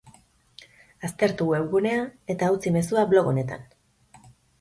[1.09, 1.99] Aztertu webgunea
[2.35, 3.63] eta utzi mezua blog honetan.